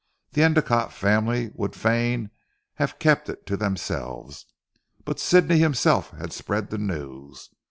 The 0.31 0.41
Endicotte 0.41 0.91
family 0.91 1.51
would 1.53 1.75
fain 1.75 2.31
have 2.77 2.97
kept 2.97 3.29
it 3.29 3.45
to 3.45 3.55
themselves; 3.55 4.47
but 5.05 5.19
Sidney 5.19 5.59
himself 5.59 6.09
had 6.09 6.33
spread 6.33 6.71
the 6.71 6.79
news. 6.79 7.51